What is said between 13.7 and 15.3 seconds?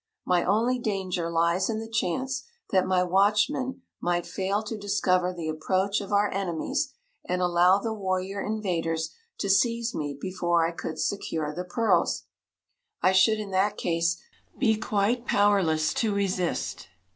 case, be quite